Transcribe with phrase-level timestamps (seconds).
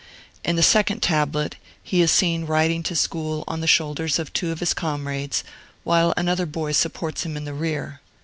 [0.43, 4.51] In the second tablet, he is seen riding to school on the shoulders of two
[4.51, 5.43] of his comrades,
[5.83, 8.01] while another boy supports him in the rear.